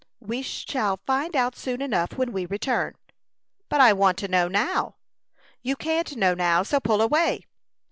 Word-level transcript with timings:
"We 0.19 0.41
shall 0.41 0.99
find 1.05 1.35
out 1.35 1.55
soon 1.55 1.79
enough 1.79 2.13
when 2.13 2.31
we 2.31 2.47
return." 2.47 2.95
"But 3.69 3.81
I 3.81 3.93
want 3.93 4.17
to 4.17 4.27
know 4.27 4.47
now." 4.47 4.95
"You 5.61 5.75
can't 5.75 6.15
know 6.15 6.33
now; 6.33 6.63
so 6.63 6.79
pull 6.79 7.03
away." 7.03 7.41